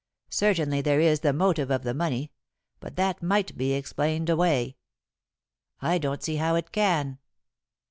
Certainly 0.31 0.81
there 0.81 0.99
is 0.99 1.19
the 1.19 1.31
motive 1.31 1.69
of 1.69 1.83
the 1.83 1.93
money, 1.93 2.31
but 2.79 2.95
that 2.95 3.21
might 3.21 3.55
be 3.55 3.73
explained 3.73 4.31
away." 4.31 4.77
"I 5.79 5.99
don't 5.99 6.23
see 6.23 6.37
how 6.37 6.55
it 6.55 6.71
can." 6.71 7.19